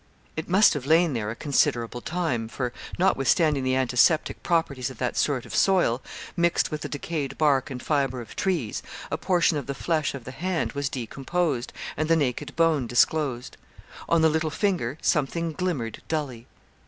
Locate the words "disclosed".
12.87-13.57